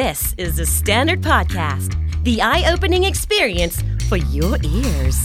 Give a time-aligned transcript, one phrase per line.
[0.00, 1.90] This is the Standard Podcast,
[2.24, 3.76] the eye opening experience
[4.08, 5.18] for your ears.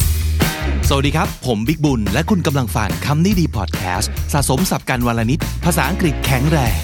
[0.90, 6.78] สวัสดีครับ ผมบิ๊กบุญ และคุณกำลังฟังคำนี้ดีพอดแคสต์สะสมสับการวลนิด ภาษาอังกฤษแข็งแรง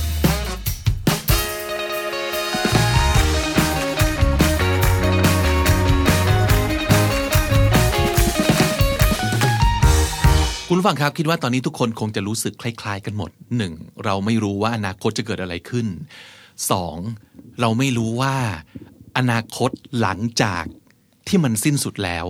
[10.68, 13.74] คุณผู้ฟังครับคิดว่าตอนนี้ทุกคนคงจะรู้สึกคล้าย ๆ กันหมดหนึ่ง
[14.04, 15.88] เราไม่รู้ว่าอนาคตจะเกิดอะไรขึ้น
[16.72, 16.98] สอง
[17.62, 18.36] เราไม่รู้ว่า
[19.18, 19.72] อนาคต
[20.02, 20.64] หลังจาก
[21.28, 22.26] ที่มันสิ้นสุดแล้ว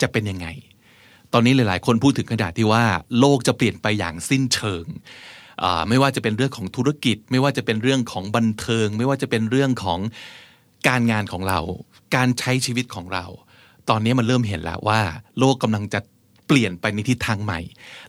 [0.00, 0.46] จะเป็นยังไง
[1.32, 2.84] ตอนนี้หลาย ๆ คนพูดถึงขนาดที่ว่า
[3.18, 4.84] โลกจะเปลี่ยนไปอย่างสิ้นเชิง
[5.88, 9.98] ไม่ว่าจะเป็นเรื่องของธุรกิจ ไม่ว่าจะเป็นเรื่องของบันเทิง ไม่ว่าจะเป็นเรื่องของ
[10.88, 11.60] การงานของเรา
[12.16, 13.24] การใช้ชีวิตของเรา
[13.88, 15.00] ตอนนี้มันเริ่มเห็นแล้วว่า
[15.38, 16.00] โลกกำลังจะ
[16.46, 17.60] เปลี่ยนไปในทิศทางใหม่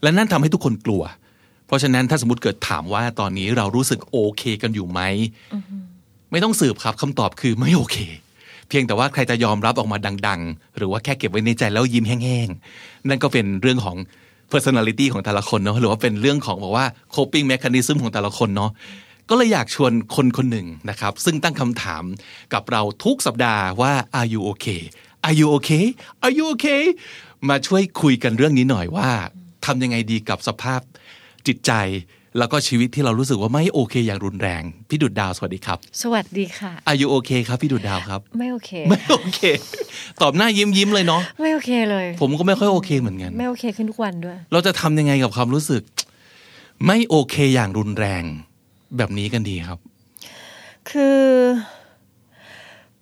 [0.02, 1.02] และนั่นทำให้ทุกคนกลัว
[1.70, 5.00] เพราะฉะนั้นถ้าสมมติเกิดถามว่าตอนนี้เรารู้สึกโอเคกันอยู่ไหม
[6.30, 7.96] ไม่ต้องสืบครับคำตอบคือไม่โอเค
[8.68, 13.96] เพียงแต่ว่าใครจะยอมรับออกมาดัง ๆ หรือว่าแค่เก็บไว้ในใจแล้วยิ้มแห้งๆ นั่นก็เป็นเรื่องของ
[14.52, 18.70] personality ของแต่ละคนเนาะหรือว่าเป็นเรื่องของบอกว่า coping mechanism ของแต่ละคนเนาะ
[19.28, 22.04] ก็เลยอยากชวนคนคนหนึ่งนะครับ ซึ่งตั้งคำถาม
[22.54, 24.82] กับเราทุกสัปดาห์ว่า are you okay
[25.26, 25.84] are you okay
[26.24, 26.82] are you okay
[27.48, 29.08] มาช่วยคุยกันเรื่องนี้หน่อยว่า
[29.66, 30.80] ทำยังไงดีกับสภาพ
[31.46, 31.72] จิตใจ
[32.38, 39.40] แล้วก็ชีวิตที่เรารู้สึกว่าไม่โอเคอย่างรุนแรง พี่ดุดดาวสวัสดีครับ สวัสดีค่ะอายุโอเคครับพี่ดุดดาวครับ ไม่โอเค ไม่โอเค
[40.22, 45.82] ตอบหน้ายิ้มยิ้มๆเลยเนาะไม่โอเคเลย ผมก็ไม่ค่อยโอเคเหมือนกันไม่โอเคขึ้นทุกวันด้วย เราจะทำยังไงกับความรู้สึก
[46.86, 48.22] ไม่โอเคอย่างรุนแรง
[48.96, 49.78] แบบนี้กันดีครับ
[50.90, 51.20] คือ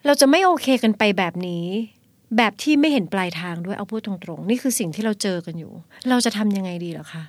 [0.07, 1.65] เราจะไม่โอเคกันไปแบบนี้
[2.37, 5.73] แบบที่ไม่เห็นปลายทางด้วยเอาพูดตรงๆ นี่คือสิ่งที่เราเจอกันอยู่
[6.09, 7.23] เราจะทำยังไงดีหรอคะ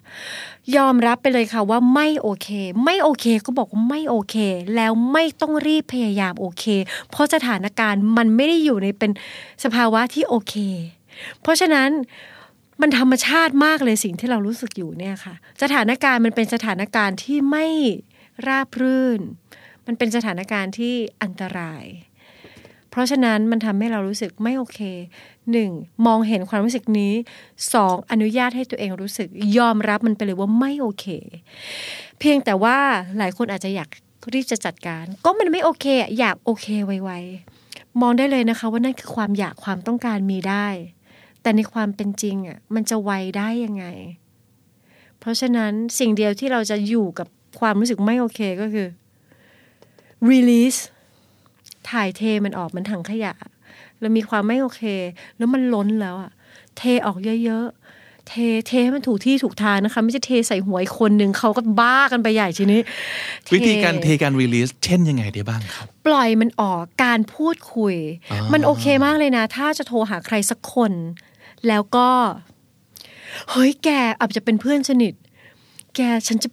[0.78, 2.50] ยอมรับไปเลยค่ะว่าไม่โอเค
[2.83, 4.36] ไม่โอเคก็บอกว่าไม่โอเค
[4.75, 6.66] แล้วไม่ต้องรีบพยายามโอเค
[7.09, 9.11] เพราะสถานการณ์มันไม่ได้อยู่ในเป็น
[9.64, 10.55] สภาวะที่โอเค
[11.42, 11.89] เพราะฉะนั้น
[12.81, 17.67] มันธรรมชาติมากเลยสิ่งที่เรารู้สึกอยู่เนี่ยค่ะ สถานการณ์มันเป็นสถานการณ์ที่ไม่
[18.48, 19.21] ราบรื่น
[19.86, 21.83] มันเป็นสถานการณ์ที่อันตราย
[22.89, 24.80] เพราะฉะนั้นมันทำให้เรารู้สึกไม่โอเค
[25.52, 25.70] หนึ่ง
[26.05, 27.14] มองเห็นความรู้สึกนี้
[27.73, 29.27] สองอนุญาตให้ตัวเองรู้สึก
[29.58, 31.05] ยอมรับมันไปเลยว่าไม่โอเค
[32.20, 32.77] เพียงแต่ว่า
[33.17, 33.89] หลายคนอาจจะอยาก
[34.33, 40.67] รีบจะจัดการ ก็มันไม่โอเคอะอยากโอเคไวๆมองได้เลยนะคะ ว่านั่นคือความอยากความต้องการมีได้
[41.42, 43.86] แต่ในความเป็นจริงอะมันจะไวได้ยังไง
[45.20, 47.27] เพราะฉะนั้นสิ่งเดียวที่เราจะอยู่กับ
[47.60, 48.88] ความรู้สึกไม่โอเคก็คือ
[50.30, 50.80] release
[51.92, 53.33] ถ่ายเทมันออกเหมือนถังขยะ
[54.00, 54.82] แล้วมีความไม่โอเค
[55.38, 56.32] แล้วมันล้นแล้วอะ
[56.77, 58.33] เทออกเยอะๆ เท
[58.67, 62.82] เทให้มันถูกที่ถูกทางนะคะ ไม่ใช่เทใส่หัวอีกคนหนึ่งเขาก็บ้ากันไปใหญ่ทีนี้
[63.45, 67.95] เทวิธีการเทการ release เช่นยังไงได้บ้างครับ ปล่อยมันออกการพูดคุย
[68.32, 70.92] อ่ามัมันโอเคมากเลยนะ ถ้าจะโทรหาใครสักคน
[71.67, 72.10] แล้วก็
[73.52, 73.89] เฮ้ยแก
[74.20, 75.14] อาจจะเป็นเพื่อนสนิท
[75.95, 76.50] แกฉันจะ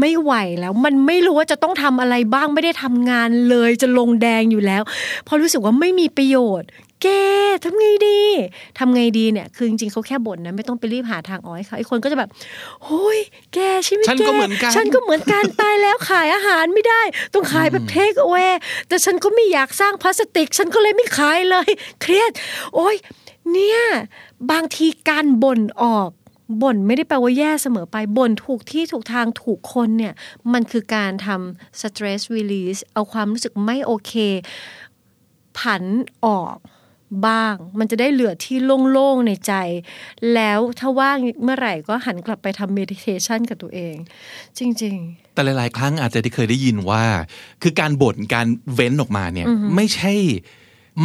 [0.00, 4.82] ไม่ไหวแล้ว มันไม่รู้ว่าจะต้องทำอะไรบ้างไม่ได้ทำงานเลยจะลงแดงอยู่แล้ว
[5.24, 6.68] เพราะรู้สึกว่าไม่มีประโยชน์
[7.02, 7.08] แก
[7.64, 8.20] ทำไงดี
[8.78, 12.30] ทำไงดีเนี่ย คือจริงๆเขาแค่บ่นนะ ไม่ต้องไปรีบหาทางออกให้เขาไอ้คนก็จะแบบ
[12.84, 13.18] โอ้ย
[13.54, 17.02] แกใช่ไหมฉันแกก็เหมือนกันฉันก็เหมือนกันตายแล้วขายอาหารไม่ได้
[17.34, 18.54] ต้องขายแบบเทคเอา a y
[18.88, 21.68] แต่ฉันก็ไม่อยากสร้างพลาสติก ฉันก็เลยไม่ขายเลย
[22.02, 22.30] เครียด
[22.74, 22.96] โอ้ย
[23.52, 23.80] เนี่ย
[24.50, 26.10] บางทีการบ่นออก
[26.62, 30.14] บ่นไม่ได้แปลว่าแย่เสมอไปบ่นถูกที่ถูกทางถูกคนเนี่ย
[30.52, 34.12] มันคือการทำ stress release เอาความรู้สึกไม่โอเค
[35.58, 35.82] ผัน
[36.26, 36.56] ออก
[37.26, 38.56] บ้าง มันจะได้เหลือที่
[38.92, 39.52] โล่งๆในใจ
[40.34, 43.94] แล้วถ้าว่างเมื่อไหร่ก็หันกลับไปทำ meditation กับตัวเอง
[44.58, 47.04] จริง ๆ แต่หลาย ๆ ครั้งอาจจะได้เคยได้ยินว่า
[47.62, 50.14] คือการบ่นการเว้นออกมาเนี่ย ไม่ใช่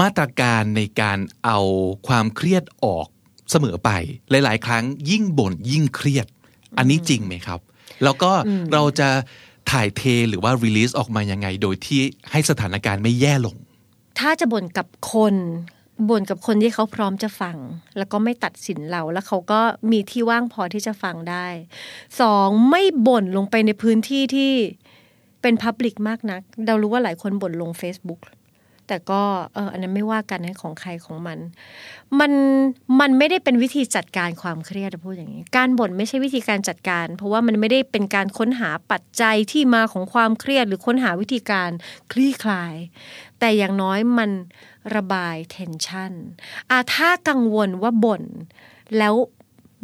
[0.02, 1.60] มาตรการในการเอา
[2.08, 3.08] ความเครียดออก
[3.52, 3.90] เสมอไป
[4.30, 6.28] หลาย ๆ ครั้งยิ่งบ่นยิ่งเครียด
[6.78, 7.60] อันนี้จริงไหมครับ
[8.04, 8.32] แล้วก็
[8.74, 9.10] เราจะ
[9.72, 13.56] ถ่ายเทหรือว่า release ออกมายังไง โดยที่ให้สถานการณ์ไม่แย่ลง
[14.20, 15.36] ถ้าจะบ่นกับคน
[16.10, 17.58] บ่นกับคนที่เขาพร้อมจะฟัง
[17.98, 19.62] แล้วก็ไม่ตัดสินเราแล้วเขาก็
[19.92, 21.48] มีที่ว่างพอที่จะฟังได้
[22.20, 24.52] สองไม่บ่นลงไปในพื้นที่ที่
[25.42, 28.22] เป็นพับลิกมากนัก เรารู้ว่าหลายคนบ่นลง Facebook
[28.88, 29.22] แต่ก็
[29.54, 31.40] เอออันนั้นไม่ว่ากันให้ของใครของมัน
[32.20, 32.32] มัน
[33.00, 41.70] มันไม่ได้เป็นวิธีจัดการความเครียดอะพูดอย่างนี้ การบ่นไม่ใช่วิธีการจัดการ เพราะว่ามันไม่ได้เป็นการค้นหาปัจจัยที่มาของความเครียด หรือค้นหาวิธีการ
[42.12, 42.76] คลี่คลาย
[43.40, 44.32] แต่อย่างน้อยมัน
[44.96, 46.14] ระบายเทนชัน
[46.70, 48.24] อะถ้ากังวลว่าบ่น
[48.98, 49.16] แล้ว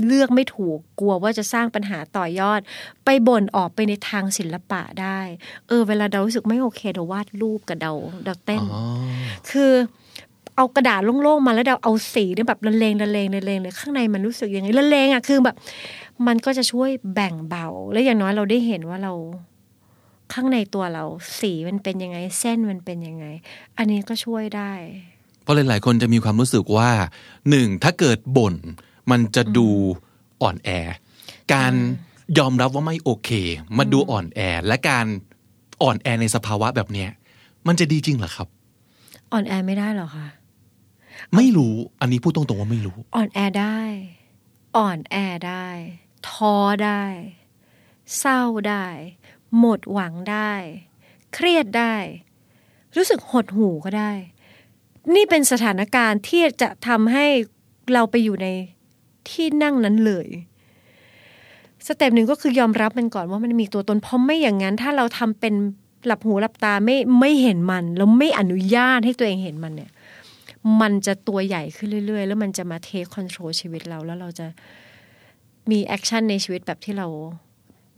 [0.06, 2.60] เลือกไม่ถูกกลัวว่าจะสร้างปัญหาต่อยอด
[3.06, 5.20] ไปบ่นออกไปในทางศิลปะได้
[5.68, 7.94] เออ เวลาเรารู้สึกไม่โอเคเราวาดรูปกับเรา
[8.26, 8.84] เราเต้นอ๋อ
[9.50, 9.72] คือ
[10.56, 15.56] เอากระดาษโล่งๆมาแล้วเราเอาสีเนี่ยแบบละเลงละเลงละเลงเลยข้างในมันรู้สึกยังไงละเลงอะคือแบบ
[16.28, 19.14] มันก็จะช่วยแบ่งเบา และอย่างน้อยเราได้เห็นว่าเรา
[20.34, 21.06] ข้างในตัวเรา
[21.40, 23.26] สีมันเป็นยังไง เส้นมันเป็นยังไง
[23.78, 24.72] อันนี้ก็ช่วยได้
[25.44, 26.90] เพราะหลายๆคนจะมีความรู้สึกว่า
[27.50, 28.56] หนึ่งถ้าเกิดบ่น
[29.12, 29.68] มันจะดู
[30.42, 30.70] อ่อนแอ
[31.54, 31.74] การ
[32.38, 33.30] ยอมรับว่าไม่โอเค
[33.78, 35.06] มันดูอ่อนแอ และการ
[35.82, 37.10] อ่อนแอในสภาวะแบบเนี้ย
[37.68, 38.48] มันจะดีจริงเหรอครับ
[39.32, 40.28] อ่อนแอไม่ได้หรอคะ
[41.36, 43.80] ไม่รู้อันนี้พูดตรงๆว่าไม่รู้ อ่อนแอได้
[44.78, 45.16] อ่อนแอ
[45.48, 45.68] ได้
[46.30, 46.56] ท้อ
[46.86, 47.04] ได้
[48.20, 48.86] เศร้าได้
[49.60, 50.54] หมดหวังได้
[51.34, 51.96] เครียดได้
[52.96, 54.12] รู้สึกหดหู่ก็ได้
[55.16, 57.26] นี่เป็นสถานการณ์ที่จะทำให้
[57.94, 58.48] เราไปอยู่ใน
[59.30, 60.28] ที่นั่งนั้นเลย
[61.88, 65.54] สเต็ปหนึ่งก็คือยอมรับมันก่อนว่ามันมีตัวตนเพราะไม่อย่างนั้น ถ้าเราทำเป็น
[66.06, 69.92] หลับหูหลับตาไม่ไม่เห็นมันแล้วไม่อนุญาตให้ตัวเองเห็นมันเนี่ย
[70.82, 74.48] มันจะตัวใหญ่ขึ้นเรื่อย ๆ แล้วมันจะมา take control ชีวิตเราแล้วเราจะ
[75.72, 77.08] มี action ในชีวิตแบบที่เรา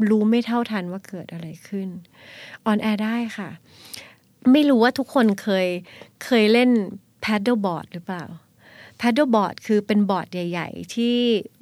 [0.09, 1.87] รู้ไม่เท่าทันว่าเกิดอะไรขึ้น
[2.65, 3.49] unaware ได้ค่ะ
[4.51, 5.67] ไม่รู้ว่าทุกคนเคย
[6.25, 6.69] เคยเล่น
[7.23, 8.23] paddle board หรือเปล่า
[9.01, 11.15] paddle board คือเป็นบอร์ดใหญ่ ๆ ที่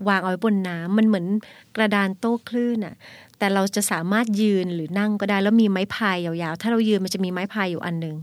[0.07, 1.27] วางเอาไว้บนน้ำมันเหมือน
[1.75, 2.95] กระดานโต้คลื่นอะ
[3.37, 8.15] แต่เราจะสามารถยืนหรือนั่งก็ได้ แล้วมีไม้พายยาวๆ ถ้าเรายืนมันจะมีไม้พายอยู่อันหนึ่ง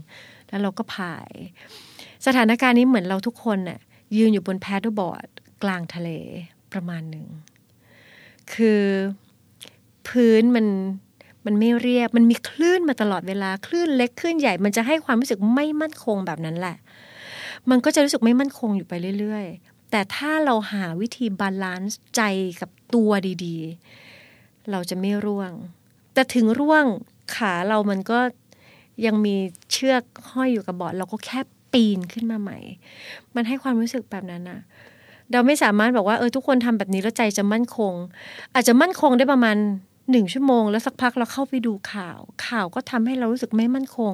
[0.49, 1.29] แล้วเราก็พาย
[2.25, 3.79] สถานการณ์นี้เหมือนเราทุกคนน่ะ
[4.17, 5.27] ยืนอยู่บน paddle board
[5.63, 6.09] กลางทะเล
[6.73, 7.27] ประมาณหนึ่ง
[8.53, 8.81] คือ
[10.07, 10.67] พื้นมัน
[11.45, 16.75] มันไม่เรียบ มันมีคลื่นมาตลอดเวลา คลื่นเล็กคลื่นใหญ่ มันจะให้ความรู้สึกไม่มั่นคงแบบนั้นแหละ
[17.69, 22.21] มันก็จะรู้สึกไม่มั่นคงอยู่ไปเรื่อยๆ แต่ถ้าเราหาวิธี balance ใจ
[22.61, 23.11] กับตัว
[23.45, 25.51] ดีๆ เราจะไม่ร่วง
[26.13, 26.85] แต่ถึงร่วง
[27.35, 28.19] ขาเรามันก็
[29.05, 29.35] ยังมี
[29.71, 31.39] เชือกห้อยอยู่กับบอร์ดเราก็แค่
[31.73, 32.59] ปีนขึ้นมาใหม่
[33.35, 34.59] มันให้ความรู้สึกแบบนั้นอะ
[35.31, 37.93] เราไม่สามารถบอกว่าเออทุกคนทำแบบนี้แล้วใจจะมั่นคง
[38.53, 39.57] อาจจะมั่นคงได้ประมาณ
[40.11, 44.13] หนึ่งชั่วโมง แล้วสักพักเราเข้าไปดูข่าว ข่าวก็ทำให้เรารู้สึกไม่มั่นคง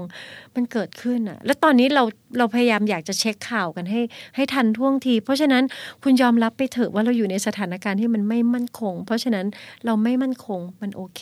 [0.55, 2.03] มันเกิดขึ้นอะแล้วตอนนี้เรา
[2.37, 4.01] เราพยายามอยากจะเช็คข่าวกันให้
[4.35, 5.63] ให้ทันท่วงที เพราะฉะนั้น
[6.03, 9.45] คุณยอมรับไปเถอะว่าเราอยู่ในสถานการณ์ที่มันไม่มั่นคง เพราะฉะนั้น
[9.85, 11.21] เราไม่มั่นคงมันโอเค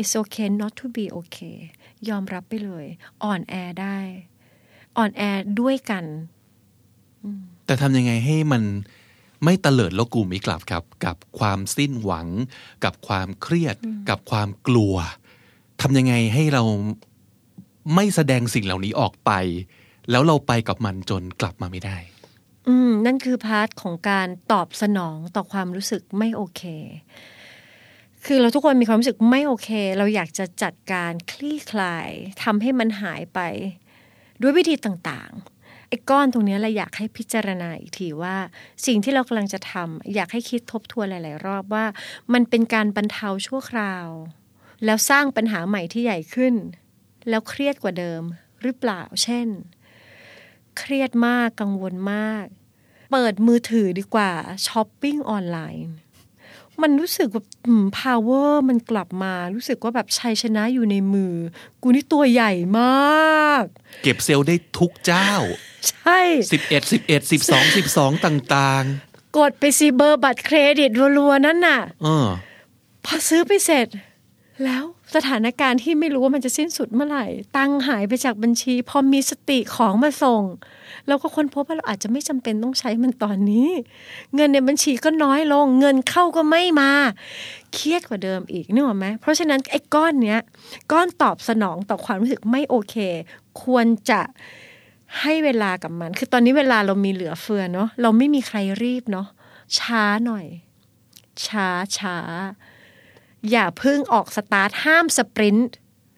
[0.00, 1.56] it's okay not to be okay
[2.08, 2.86] ยอมรับไปเลย
[3.24, 3.98] อ่อนแอได้
[4.96, 5.22] อ่อนแอ
[5.60, 6.04] ด้วยกัน
[7.66, 8.62] แต่ทำยังไงให้มัน
[9.44, 12.28] ไม่เตลิดแล้วกู่ไม่กลับครับ กับความสิ้นหวัง
[12.84, 13.76] กับความเครียด
[14.10, 14.94] กับความกลัว
[15.80, 16.62] ทำยังไงให้เรา
[17.94, 19.30] ไม่แสดงสิ่งเหล่านี้ออกไป
[20.10, 21.96] แล้วเราไปกับมันจนกลับมาไม่ได้
[22.68, 26.62] อืม นั่นคือ part ของการตอบสนองต่อความรู้สึกไม่โอเค
[28.26, 32.08] คือเราทุกคนมีความรู้สึกไม่โอเค เราอยากจะจัดการคลี่คลาย
[32.42, 33.40] ทำให้มันหายไป
[34.40, 35.53] ด้วยวิธีต่างๆ
[35.88, 38.36] ไอ้ก้อนตรงนี้เราอยากให้พิจารณาอีกทีว่า
[38.86, 41.84] สิ่งที่เรากำลังจะทำอยากให้คิดทบทวนหลาย ๆ รอบว่า
[42.32, 44.06] มันเป็นการบรรเทาชั่วคราว
[44.84, 46.54] แล้วสร้างปัญหาใหม่ที่ใหญ่ขึ้น
[47.28, 48.22] แล้วเครียดกว่าเดิม
[48.62, 49.48] หรือเปล่า เช่น
[50.78, 52.46] เครียดมากกังวลมาก
[53.12, 54.32] เปิดมือถือดีกว่า
[54.66, 55.96] ช้อปปิ้งออนไลน์
[56.82, 61.34] มันรู้สึกแบบอืม power มันกลับมา รู้สึกว่าแบบชัยชนะอยู่ในมือ
[61.82, 63.64] กูนี่ตัวใหญ่มาก
[64.02, 65.32] เก็บเซลล์ได้ทุกเจ้า
[65.88, 66.20] ใช่
[66.52, 68.84] 11 11 12 12ต่าง
[69.38, 72.28] กดไปซีเบอร์บัตรเครดิตรัวๆนั่นน่ะๆเออ
[73.04, 73.86] พอซื้อไปเสร็จ
[74.64, 74.84] แล้ว
[75.14, 80.42] สถานการณ์ที่ไม่รู้ว่ามันจะสิ้นสุดเมื่อไหร่ ตังหายไปจากบัญชี พอมีสติของมาส่ง
[81.08, 83.68] เราก็ค้นพบว่าเราอาจจะไม่จำเป็นต้องใช้มันตอนนี้
[84.34, 86.90] เงินในบัญชีก็น้อยลง เงินเข้าก็ไม่มา
[87.72, 90.40] เครียดกว่าเดิมอีกนึกออกไหมเพราะฉะนั้นไอ้ก้อนเนี้ย
[90.92, 92.94] ก้อนตอบสนองต่อความรู้สึกไม่โอเค
[93.62, 94.20] ควรจะ
[95.20, 99.26] ให้เวลากับมัน คือตอนนี้เวลาเรามีเหลือเฟือเนาะเราไม่มีใครรีบเนาะ
[99.78, 100.46] ช้าหน่อย
[101.46, 101.68] ช้า
[101.98, 102.16] ช้า
[103.50, 105.70] อย่าเพิ่งออกสตาร์ทห้ามสปรินต์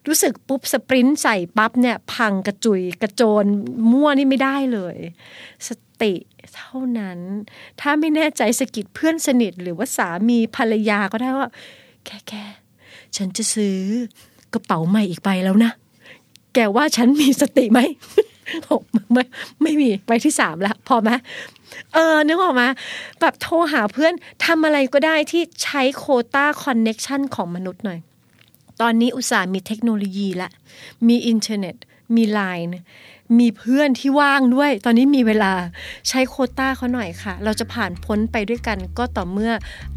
[0.09, 3.45] รู้สึกปุ๊บสปรินต์ใส่ปั๊บเนี่ยพังกระจุยกระโจน
[3.90, 4.97] มั่วนี่ไม่ได้เลย
[5.68, 5.71] ส
[6.02, 6.12] ติ
[6.56, 7.18] เท่านั้น
[7.80, 11.49] ถ้าไม่แน่ใจสะกิดเพื่อนสนิทหรือว่าสามีภรรยาก็ได้ว่า
[12.04, 12.45] แค่แค่
[13.16, 13.78] ฉันจะซื้อ
[14.52, 15.73] กระเป๋าใหม่อีกใบแล้วนะ
[16.54, 17.80] แกว่าฉันมีสติไหม
[19.12, 19.25] ไม่
[19.62, 21.11] ไม่มีใบที่สามแล้วพอไหม
[21.95, 22.69] เออนึกออกมา
[23.21, 24.12] แบบโทรหาเพื่อน
[24.45, 27.99] ทำอะไรก็ได้ที่ใช้โคต้า connection ของมนุษย์หน่อย
[28.81, 30.50] ตอนนี้อุตส่าห์มีเทคโนโลยีละ
[31.09, 31.76] มีอินเทอร์เน็ต
[32.15, 32.69] มีไลน์
[33.38, 35.53] มีเพื่อนที่ว่างด้วย ตอนนี้มีเวลา
[36.09, 39.53] ใช้โควต้าเขาหน่อยค่ะ เราจะผ่านพ้นไปด้วยกันก็ต่อเมื่อ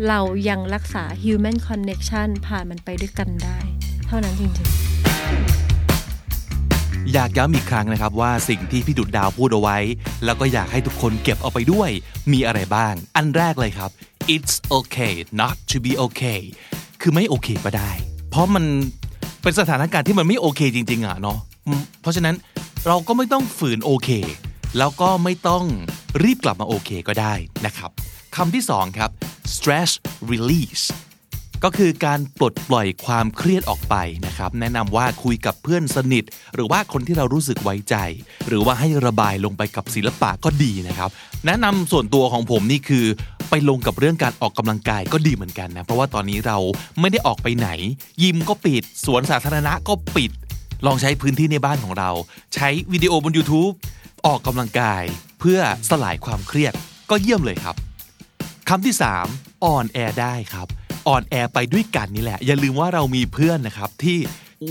[0.08, 3.58] เรายังรักษา human connection ผ่านมันไปด้วยกันได้
[4.08, 5.69] เท่านั้นจริงๆ
[7.14, 9.78] อยากย้ำอีกครั้งนะครับว่าสิ่งที่พี่ดุดดาวพูดเอาไว้
[10.26, 11.90] แล้วก็อยากให้ทุกคนเก็บเอาไปด้วย
[12.32, 13.90] มีอะไรบ้าง อันแรกเลยครับ
[14.36, 16.42] it's okay not to be okay
[17.02, 17.92] คือไม่โอเคก็ได้
[18.30, 18.64] เพราะมัน
[19.42, 21.38] เป็นสถานการณ์ที่มันไม่โอเคจริง ๆอะเนาะ
[22.02, 22.36] เพราะฉะนั้น
[22.88, 24.10] เราก็ไม่ต้องฝืนโอเค
[24.78, 25.64] แล้วก็ไม่ต้อง
[26.24, 27.34] รีบกลับมาโอเคก็ได้
[27.66, 27.92] นะครับ
[28.36, 29.10] คำที่สองครับ
[29.56, 29.92] stress
[30.32, 30.84] release
[31.64, 36.24] ก็คือการปลดปล่อยความเครียดออกไปนะครับ แนะนำว่าคุยกับเพื่อนสนิท
[36.56, 37.96] หรือว่าคนที่เรารู้สึกไว้ใจ
[38.48, 41.10] หรือว่าให้ระบายลงไปกับศิลปะก็ดีนะครับ
[41.46, 43.06] แนะนำส่วนตัวของผมนี่คือ
[43.50, 46.58] ไปลงกับเรื่องการออกกำลังกายก็ดีเหมือนกันนะ เพราะว่าตอนนี้เรา
[47.00, 47.70] ไม่ได้ออกไปไหน
[48.24, 50.32] ยิมก็ปิด สวนสาธารณะก็ปิด
[50.86, 52.10] ลองใช้พื้นที่ในบ้านของเรา
[52.56, 53.74] ใช้วิดีโอบน YouTube
[54.26, 55.04] ออกกำลังกาย
[55.40, 56.74] เพื่อสลายความเครียด
[57.10, 57.76] ก็เยี่ยมเลยครับ
[58.70, 58.96] คำที่
[59.30, 60.68] 3 อ่อนแอได้ครับ
[61.08, 64.18] อ่อนแอไปด้วยกันนี่แหละ อย่าลืมว่าเรามีเพื่อนนะครับที่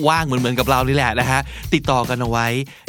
[0.09, 1.41] ว่างเหมือนเหมือนกับเรานี่แหละนะฮะ
[1.75, 2.47] ติดต่อกันเอาไว้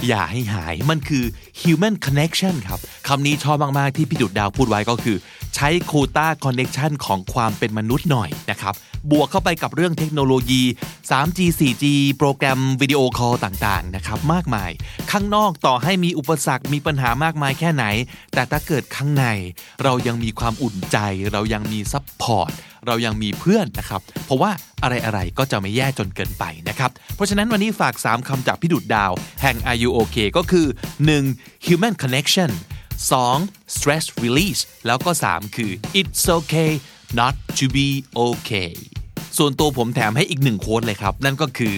[0.07, 1.23] อย่าให้หาย มันคือ
[1.61, 5.17] human connection ครับคำนี้ชอบมาก ๆ ที่พี่ดุดดาวพูดไว้ก็คือ
[5.55, 8.73] ใช้โควต้า connection ของความเป็นมนุษย์หน่อยนะครับ
[9.11, 10.63] บวกเข้าไปกับเรื่องเทคโนโลยี
[11.09, 11.85] 3G 4G
[12.17, 14.71] โปรแกรมวิดีโอคอลต่าง ๆ นะครับ มากมาย
[15.11, 17.85] ข้างนอกต่อให้มีอุปสรรคมีปัญหามากมายแค่ไหน
[18.33, 19.25] แต่ถ้าเกิดข้างใน
[19.83, 20.97] เรายังมีความอุ่นใจ
[21.31, 22.51] เรายังมี support
[22.87, 24.51] เรายังมีเพื่อนนะครับเพราะว่า
[24.83, 30.67] อะไรๆก็จะไม่แย่จนเกินไปนะครับเพราะฉะนั้นวันนี้ฝาก 3คำจากพี่ดุดดาว แห่ง Are You OK ก็คือ
[31.15, 31.65] 1.
[31.67, 32.51] human connection
[33.17, 33.75] 2.
[33.75, 36.71] stress release แล้วก็ 3 คือ it's okay
[37.19, 37.89] not to be
[38.25, 38.73] okay
[39.37, 41.75] ส่วนตัวผมแถมให้อีกหนึ่งโค้ดเลยครับ นั่นก็คือ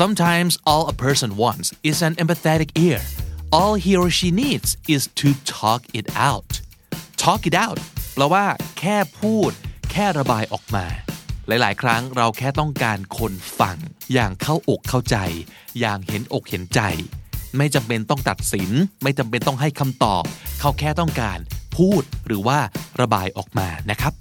[0.00, 3.00] sometimes all a person wants is an empathetic ear
[3.58, 6.50] all he or she needs is to talk it out
[7.24, 7.78] talk it out
[8.14, 8.44] แปลว่า
[8.78, 9.50] แค่พูด
[9.96, 10.86] แค่ระบายออกมา
[11.46, 13.76] หลาย ๆ ครั้งเราแค่ต้องการคนฟัง
[14.12, 15.16] อย่างเข้าอกเข้าใจ
[15.80, 16.80] อย่างเห็นอกเห็นใจ
[17.56, 18.70] ไม่จำเป็นต้องตัดสิน
[19.02, 20.22] ไม่จำเป็นต้องให้คำตอบ
[20.60, 21.38] เขาแค่ต้องการ
[21.76, 22.58] พูดหรือว่า
[23.00, 24.12] ระบายออกมานะครับ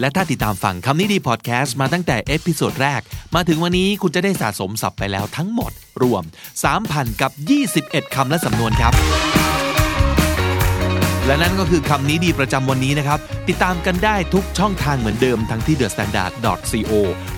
[0.00, 3.00] และถ้าติดตามฟังคำนี้ดีพอดแคสต์มาตั้งแต่ episode แรก
[3.34, 6.22] มาถึงวันนี้คุณจะได้สะสมศัพท์ไปแล้วทั้งหมด รวม
[6.72, 7.32] 3,000 กับ
[7.74, 8.94] 21คำและสำนวนครับ
[11.28, 13.18] และนั่นก็คือคำนี้ดีประจำวันนี้นะครับ
[13.48, 16.92] ติดตามกันได้ทุกช่องทางเหมือนเดิมทั้งที่ thestandard.co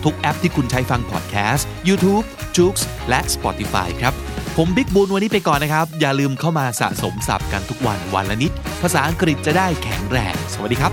[0.04, 2.24] ทุกแอปที่คุณใช้ฟังพอดแคสต์ YouTube,
[2.56, 2.74] j o o x
[3.08, 4.14] และ Spotify ครับ
[4.56, 10.92] ผมบิ๊กบูลวันนี้ไปก่อนนะครับ อย่าลืมเข้ามาสะสมศัพท์กันทุกวันวันละนิด ภาษาอังกฤษจะได้แข็งแรง สวัสดีครับ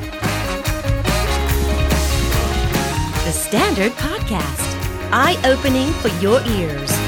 [3.27, 4.69] The Standard Podcast,
[5.11, 7.06] eye opening for your ears.